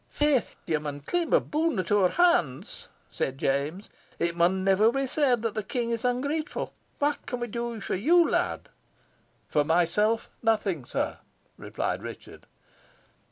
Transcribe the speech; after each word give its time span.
"Faith! 0.09 0.55
ye 0.65 0.75
maun 0.79 0.99
claim 1.01 1.31
a 1.31 1.39
boon 1.39 1.77
at 1.77 1.91
our 1.91 2.09
hands," 2.09 2.87
said 3.11 3.37
James. 3.37 3.87
"It 4.17 4.35
maun 4.35 4.63
never 4.63 4.91
be 4.91 5.05
said 5.05 5.43
the 5.43 5.61
King 5.61 5.91
is 5.91 6.03
ungrateful. 6.03 6.73
What 6.97 7.27
can 7.27 7.39
we 7.39 7.45
do 7.47 7.79
for 7.81 7.93
you, 7.93 8.27
lad?" 8.27 8.69
"For 9.47 9.63
myself 9.63 10.31
nothing, 10.41 10.85
sire," 10.85 11.19
replied 11.55 12.01
Richard. 12.01 12.47